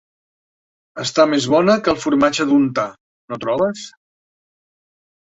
[1.01, 2.85] Està més bona que el formatge d'untar,
[3.33, 3.83] no trobes?